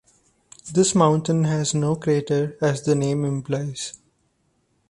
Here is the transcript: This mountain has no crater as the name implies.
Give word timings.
This 0.73 0.95
mountain 0.95 1.43
has 1.43 1.75
no 1.75 1.95
crater 1.95 2.57
as 2.59 2.81
the 2.81 2.95
name 2.95 3.23
implies. 3.23 3.93